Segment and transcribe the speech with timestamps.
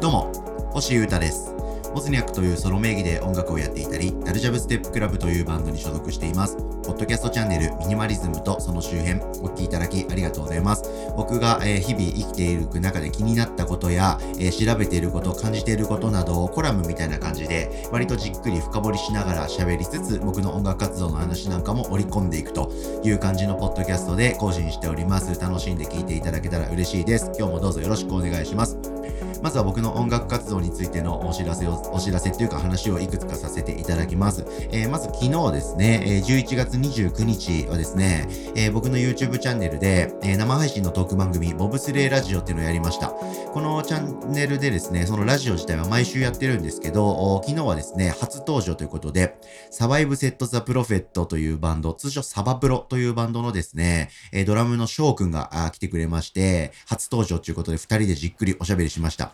[0.00, 0.32] どうも、
[0.72, 1.54] 星優太です。
[1.92, 6.56] モズニャックというソロ名義で音楽をやっていたり、ダルジャブステップクラブというバンドに所属しています。
[6.56, 10.84] ポッドキャストチャンネルミニマリズムとその周辺、お聞きいただきありがとうございます。
[11.18, 22.72] 僕が、え日々生きていく中で気になったことや、え調べていること、感じていることなどをコラムみたいな感じで、割とじっくり深掘りしながら喋りつつ、僕の音楽活動の話なんかも織り込んでいくと
[23.04, 25.38] いう感じのポッドキャストで更新しております。
[25.38, 27.30] 楽しんで聞いていただけたら嬉しいです。
[27.38, 28.89] 今日もどうぞよろしくお願いします。
[29.42, 34.44] まずは僕の音楽活動についてのお知らせを、お知らせっていうか話をいくつかさせていただきます。
[34.70, 43.08] えーまず昨日ですね、えー11月29日はですね、えー僕の YouTube チャンネルで、えー生配信のトーク番組、ボブスレーラジオっていうのをやりました。
[43.08, 49.36] このチャンネルでですね、そのラジオ自体は毎週やってるんですけど、昨日はですね、初登場ということで、
[49.70, 59.29] サバイブセットザプロフェットというバンド、通称サバプロというバンドのですね、えードラムの翔くんが来てくれまして、初登場ということで二人でじっくりおしゃべりしました。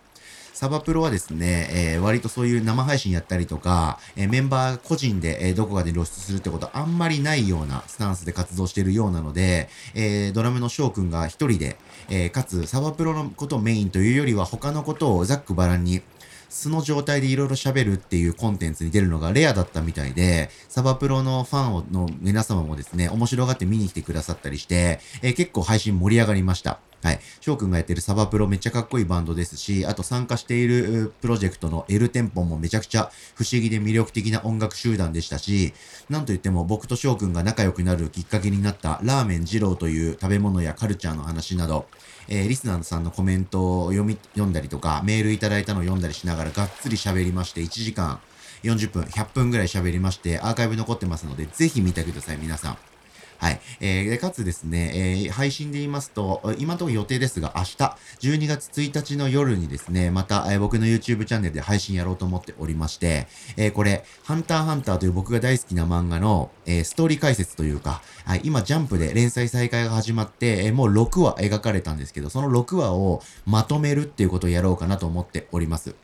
[0.56, 11.77] サバプロはですね、えー割とそういう生配信やったりとか、えーメンバー個人で、えーどこかで露出するってことあんまりないようなスタンスで活動してるようなので、えードラムの翔くんが一人で、
[12.08, 16.00] えーかつサバプロのことをメインというよりは他のことをざっくばらんに
[16.48, 26.81] 素の状態でいろいろ喋るっていうコンテンツに出るのがレアだったみたいで、サバプロのファンの皆様もですね、面白がって見に来てくださったりして、えー結構配信盛り上がりました。
[27.07, 27.21] はい。
[27.41, 35.73] 翔くんがやってるサバプロめっちゃかっこいいバンドですし、あと参加しているプロジェクトの L テンポもめちゃくちゃ不思議で魅力的な音楽集団でしたし、
[36.11, 41.87] なんといっても僕と翔くんが仲良くなるきっかけになったラーメン二郎という食べ物やカルチャーの話など、
[42.27, 48.19] えーリスナーさんのコメントを読み、読んだりとか、メールいただいたのを読んだりしながらがっつり喋りまして、1時間
[48.65, 52.95] 40分、100分ぐらい喋りまして、アーカイブ残ってますので、ぜひ見てください、皆さん。
[53.39, 53.61] はい。
[53.81, 57.77] えー、かつですね、えー配信で言いますと、今のところ予定ですが、明日、
[58.20, 75.94] 12月1日の夜にですね、また、えー僕の YouTube チャンネルで配信やろうと思っておりまして、えーこれ、ハンターハンターという僕が大好きな漫画の、えーストーリー解説というか、はい、今、ジャンプで連載再開が始まって、えーもう6話描かれたんですけど、その6話をまとめるっていうことをやろうかなと思っております。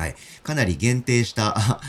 [0.00, 0.14] はい。
[0.42, 1.80] かなり限定した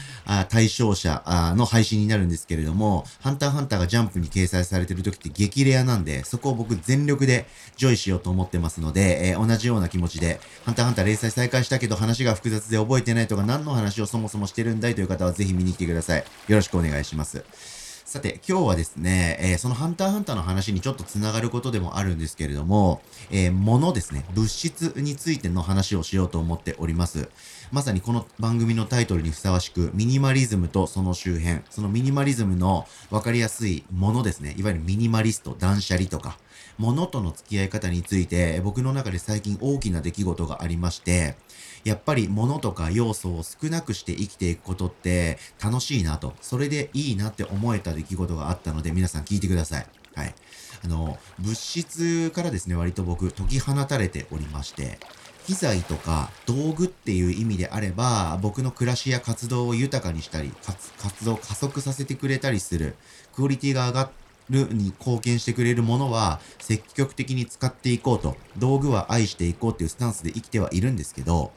[0.49, 1.23] 対象者
[1.55, 7.45] の配信になるんですけれども、ハンターハンターがジャンプに掲載されてる時って激レアなんで、そこを僕全力でエン
[7.77, 16.23] ジョイしようと思ってますので、えー同じような気持ちで、ハンターハンター連載再開したけど話が複雑で覚えてないとか何の話をそもそもしてるんだいという方はぜひ見に来てください。
[16.47, 17.80] よろしくお願いします。
[18.11, 23.01] さて、今日はですね、えーそのハンターハンターの話にちょっとつながることでもあるんですけれども、
[23.31, 27.29] えー物ですね、物質についての話をしようと思っております。
[27.71, 36.37] まさにこの番組のタイトルにふさわしく、ミニマリズムとその周辺、そのミニマリズムの分かりやすいものですね、いわゆるミニマリスト、断捨離とか、
[36.77, 41.37] 物との付き合い方について、僕の中で最近大きな出来事がありまして、
[41.83, 49.85] やっぱり物とか要素を少なくして生きていくことって楽しいなと、それでいいなって思えた出来事があったので皆さん聞いてください。
[50.15, 50.35] はい。
[50.83, 54.99] あの、物質からですね、割と僕解き放たれておりまして、
[55.47, 60.51] 機材とか道具っていう意味であれば、僕の暮らしや活動を豊かにしたり、
[60.97, 62.95] 活動を加速させてくれたりする、
[63.33, 64.11] クオリティが上が
[64.49, 71.51] るに貢献してくれるものは積極的に使っていこうと、道具は愛していこうっていうスタンスで生きてはいるんですけど、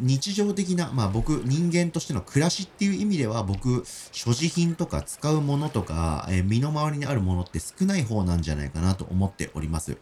[0.00, 9.98] 日常的な、まあ僕、人間としての暮らしっていう意味では僕、所持品とか使うものとか、えー身の回りにあるものって少ない方なんじゃないかなと思っております。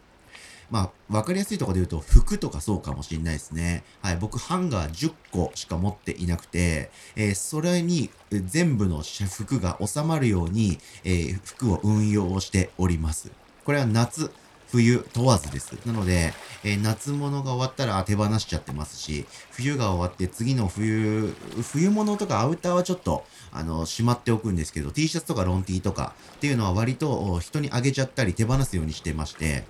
[0.71, 3.83] まあ、わかりやすいところで言うと、服とかそうかもしれないですね。
[4.01, 13.33] はい、僕、ハンガー10個しか持っていなくて、えーそれに全部の服が収まるように、えー服を運用しております。
[13.65, 14.31] これは夏、
[14.71, 15.73] 冬問わずです。
[15.87, 16.33] なので、
[16.65, 29.65] えー夏物が終わったら手放しちゃってますし、冬が終わって次の冬、冬物とかアウターはちょっと、あの、しまっておくんですけど、T シャツとかロン T とかっていうのは割と人にあげちゃったり手放すようにしてまして、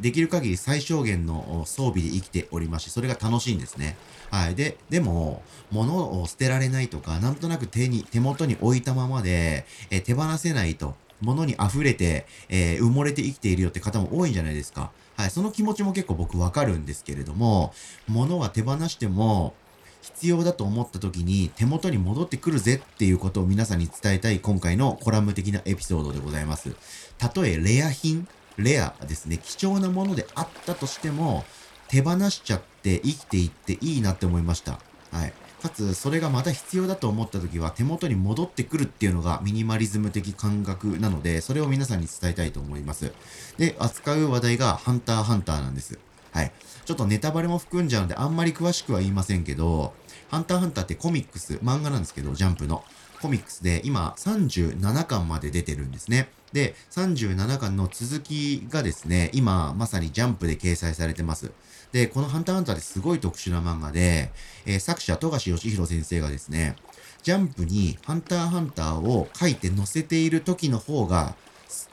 [0.00, 3.96] できる限り最小限の装備で生きておりますし、それが楽しいんですね。
[4.30, 4.54] はい。
[4.54, 14.90] で、でも、物を捨てられないとか、なんとなく手に、手元に置いたままで、え手放せないと、物に溢れて、えー埋もれて生きているよって方も多いんじゃないですか。
[15.16, 15.30] はい。
[15.30, 17.72] その気持ちも結構僕わかるんですけれども、
[18.06, 19.54] 物は手放しても、
[20.02, 26.76] 必要だと思った時に手元に戻ってくるぜっていうことを皆さんに伝えたい今回のコラム的なエピソードでございます。
[27.18, 31.44] たとえレア品、レアですね、貴重なものであったとしても、
[31.88, 34.78] 手放しちゃって生きていっていいなって思いました。
[35.10, 35.32] はい。
[35.66, 43.12] かつ、それがまた必要だと思った時は手元に戻ってくるっていうのがミニマリズム的感覚なので、それを皆さんに伝えたいと思います。
[43.58, 45.98] で、扱う話題がハンターハンターなんです。
[46.32, 46.52] はい。
[46.84, 49.92] ちょっとネタバレも含んじゃうんで、あんまり詳しくは言いませんけど、
[50.30, 52.84] ハンターハンターってコミックス、漫画なんですけど、ジャンプの。
[53.20, 56.28] コミックスで今37巻まで出てるんですね。
[56.52, 61.52] で、37巻の続きがですね、今まさにジャンプで掲載されてます。
[61.92, 64.30] で、このハンターハンターってすごい特殊な漫画で、
[64.64, 66.76] えー、作者、富樫義弘先生がですね、
[67.22, 71.34] ジャンプにハンターハンターを書いて載せている時の方が、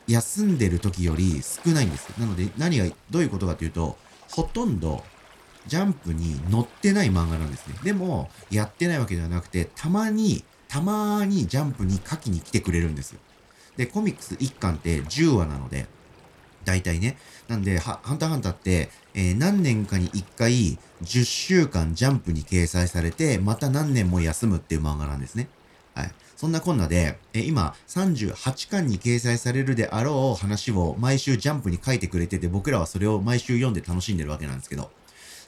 [0.08, 2.10] 休んでる時より少ないんです。
[2.20, 3.98] なので、何が、どういうことかというと、
[4.30, 5.04] ほとんど
[5.68, 7.76] ジャンプに載ってない漫画なんですね。
[7.84, 10.44] でも、やってないわけではなくて、たまに、
[10.74, 13.20] たまーにジャンプに書きに来てくれるんですよ。
[13.78, 15.86] で、コミックス1巻って10話なので、
[16.66, 17.16] 大体ね。
[17.48, 25.48] なんで、ハンターハンターって、えー、何年かに1回、10週間ジャンプに掲載されて、また何年も休むっていう漫画なんですね。
[25.94, 26.12] はい。
[26.36, 34.90] そんなこんなで、えー、今、38巻に掲載されるであろう話を毎週ジャンプに書いてくれてて、僕らはそれを毎週読んで楽しんでるわけなんですけど、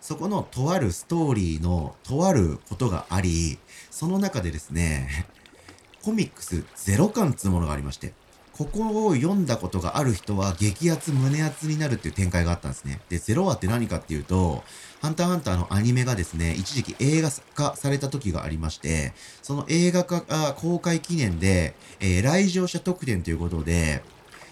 [0.06, 3.58] そこのとあるストーリーのとあることがあり、
[3.90, 5.26] その中でですね、
[6.06, 8.14] コミックス0巻つうものがありまして、
[8.54, 13.02] ここを読んだことがある人は激アツ胸アツになるっていう展開があったんですね。
[13.10, 14.64] で、ゼロ話って何かっていうと、
[15.02, 19.12] ハンターハンターのアニメがですね、一時期映画化された時がありまして、
[19.42, 20.22] その映画化
[20.54, 24.04] 公開記念で、えー、来場者特典ということで、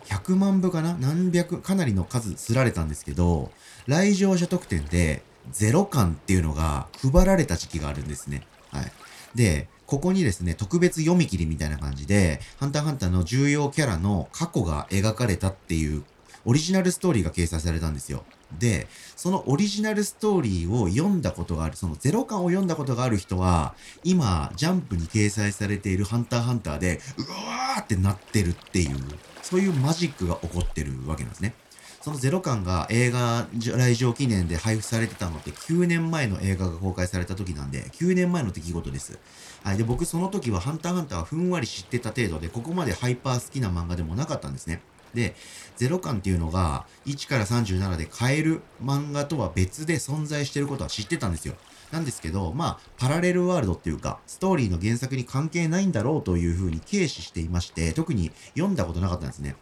[0.05, 0.97] 100万部かな？
[0.99, 3.51] 何百、かなりの数すられたんですけど、
[3.85, 5.21] 来場者特典で
[5.51, 8.45] ゼロ巻っていうのが配られた時期があるんですね。
[8.71, 8.91] はい。
[9.35, 16.03] で、ここにですね、特別読み切りみたいな感じで、ハンターハンターの重要キャラの過去が描かれたっていう
[16.45, 18.23] オリジナルストーリーが掲載されたんですよ。
[18.59, 28.97] で、そのオリジナルストーリーを読んだことがある、そのゼロ巻を読んだことがある人は、今、ジャンプに掲載されているハンターハンターで、うわーってなってるっていう、
[29.41, 31.55] そういうマジックが起こってるわけなんですね。
[32.03, 39.17] そのゼロ感が映画来場記念で配布されてたのって9年前の映画が公開された時なんで、9年前の出来事です。
[39.63, 39.77] はい。
[39.77, 44.81] で、僕その時はハンターハンターはふんわり知ってた程度で、ここまでハイパー好きな漫画でもなかったんですね。
[45.13, 45.33] で、
[45.77, 51.55] ゼロ感っていうのが1から37で買える漫画とは別で存在してることは知ってたんですよ。
[51.91, 59.55] なんですけど、まあ、パラレルワールドっていうか、ストーリーの原作に関係ないんだろうというふうに軽視していまして、特に読んだことなかったんですね。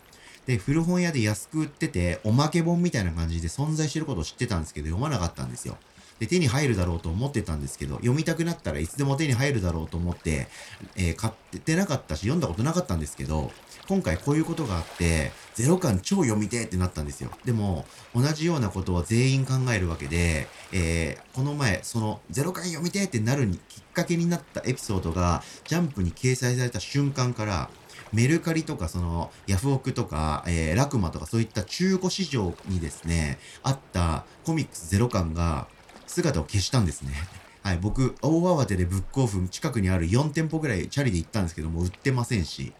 [0.45, 5.77] で、古本屋で安く売ってて、おまけ本みたいな感じで存在してることを知ってたんですけど、読まなかったんですよ。
[6.21, 10.47] で、手に入るだろうと思ってたんですけど、読みたくなったらいつでも手に入るだろうと思って、
[10.95, 13.51] えー、買ってなかったし、読んだことなかったんですけど、
[13.88, 17.31] 今回こういうことがあって、ゼロ感超読みてってなったんですよ。
[17.44, 27.69] でも、同じようなことを全員考えるわけで、えー、この前、その、ゼロ感読みてってなるにきっかけになったエピソードが、ジャンプに掲載された瞬間から、
[28.13, 35.67] メルカリとか、その、ヤフオクとか、えー、ラクマとか、そういった中古市場にですね、あったコミックスゼロ感が
[36.07, 37.13] 姿を消したんですね。
[37.63, 42.73] はい、僕、大慌てでブックオフ近くにある4店舗ぐらいチャリで行ったんですけども、売ってませんし、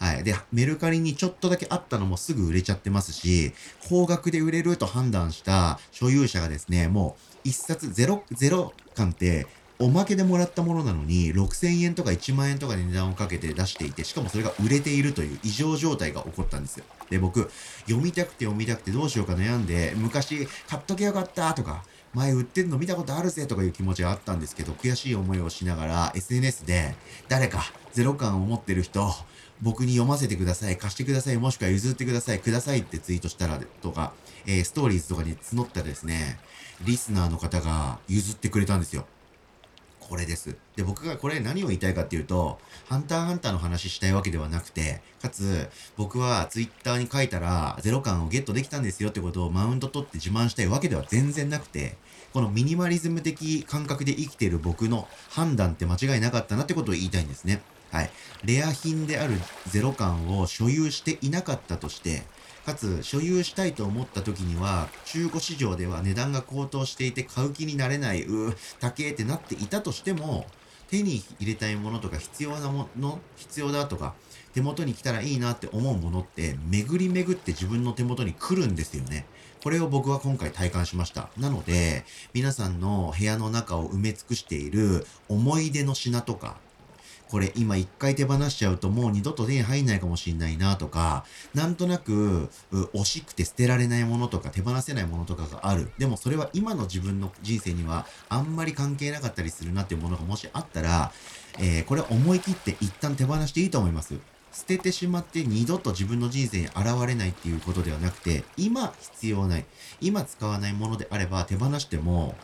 [0.00, 0.24] はい。
[0.24, 3.52] で、メルカリにちょっとだけあったのもすぐ売れちゃってますし、
[3.88, 9.46] 高額で売れると判断した所有者がですね、もう一冊ゼロ、ゼロ感って
[9.84, 16.86] おまけでもらったものなのに、6000円とか1万円とかで値段をかけて出していて、しかもそれが売れているという異常状態が起こったんですよ。
[17.10, 17.50] で、僕、
[17.80, 21.84] 読みたくて読みたくてどうしようか悩んで、昔買っとけよかったとか、
[22.14, 26.94] 前売ってんの見たことあるぜとかいう気持ちがあったんですけど、悔しい思いをしながら SNS で、
[27.28, 27.62] 誰か
[27.92, 29.06] ゼロ感を持ってる人、
[29.60, 34.14] 僕に読ませてください、貸してください、もしくは譲ってください、くださいってツイートしたらとか、
[34.46, 36.38] えー、ストーリーズとかに募ったらですね、
[36.86, 39.04] リスナーの方が譲ってくれたんですよ。
[40.08, 40.56] これです。
[40.76, 42.58] で、僕がこれ何を言いたいかっていうと、
[42.88, 51.96] ハンターハンターの話したいわけではなくて、かつ、僕はツイッターに書いたら、ゼロ感をゲットできたんですよってことをマウント取って自慢したいわけでは全然なくて、
[52.32, 57.62] このミニマリズム的感覚で生きている僕の判断って間違いなかったなってことを言いたいんですね。
[57.90, 58.10] はい。
[58.44, 62.24] レア品であるゼロ感を所有していなかったとして、
[62.64, 70.46] かつ所有したいと思った時には中古市場では値段が高騰していて買う気になれない、うー、高えってなっていたとしても、
[70.90, 74.14] 手に入れたいものとか必要なもの、必要だとか、
[74.52, 79.26] 手元に来たらいいなって思うものって、巡り巡って自分の手元に来るんですよね。
[79.62, 81.30] これを僕は今回体感しました。
[81.38, 86.56] なので、皆さんの部屋の中を埋め尽くしている思い出の品とか、
[87.34, 95.90] これ今一回手放しちゃうともう二度と手に入んないかもしんないなとか、なんとなく惜しくて捨てられないものとか手放せないものとかがある。
[95.98, 101.10] でもそれは今の自分の人生にはあんまり関係なかったりするなっていうものがもしあったら、
[101.58, 104.14] えー、これ思い切って一旦手放していいと思います。
[104.52, 109.64] 捨ててしまって二度と自分の人生に現れないっていうことではなくて、今必要ない、
[110.00, 112.36] 今使わないものであれば手放しても、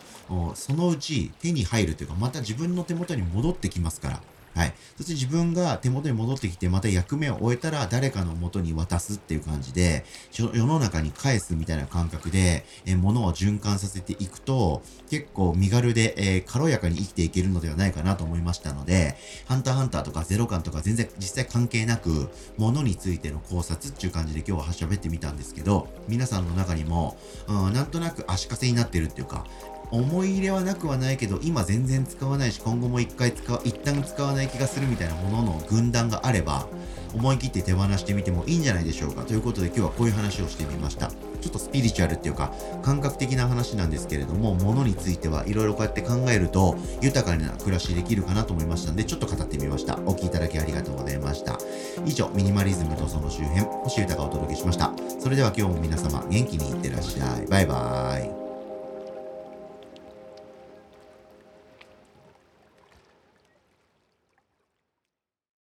[0.55, 4.21] そのうち手に入るというか、また自分の手元に戻ってきますから。
[4.53, 4.73] はい。
[4.97, 19.15] そして自分が手元に戻ってきて、また役目を終えたら誰かの元に渡すっていう感じで、世の中に返すみたいな感覚で、えー、物を循環させていくと、結構身軽で、えー、軽やかに生きていけるのではないかなと思いましたので、
[19.47, 27.17] ハンターハンターとかゼロ感とか全然実際関係なく、物についての考察っていう感じで今日は喋ってみたんですけど、皆さんの中にも、
[27.47, 29.45] うん、なんとなく足かせになってるっていうか、
[29.91, 36.67] 思い入れはなくはないけど、今全然使わないし、今後も一回使う、一旦使わない気がするみたいなものの軍団があれば、
[37.13, 39.23] 思い切って手放してみてもいいんじゃないでしょうか。
[39.23, 41.11] ということで今日はこういう話をしてみました。
[41.41, 49.99] ちょっとスピリチュアルっていうか、感覚的な話なんですけれども、物についてはいろいろこうやって考えると、豊かな暮らしできるかなと思いましたので、ちょっと語ってみました。
[50.05, 51.59] お聴きいただきありがとうございました。
[52.05, 54.91] 以上、ミニマリズムとその周辺、星豊がお届けしました。
[55.19, 57.47] それでは今日も皆様、元気にいってらっしゃい。
[57.47, 58.40] バイバーイ。